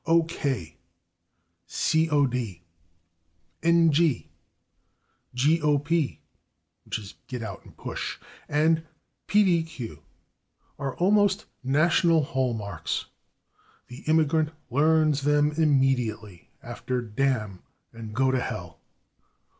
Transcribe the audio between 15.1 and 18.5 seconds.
them immediately after /damn/ and /go to